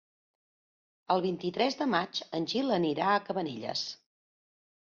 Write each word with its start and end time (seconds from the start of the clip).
El 1.15 1.21
vint-i-tres 1.25 1.77
de 1.83 1.87
maig 1.93 2.23
en 2.39 2.47
Gil 2.55 2.75
anirà 2.81 3.13
a 3.19 3.23
Cabanelles. 3.29 3.85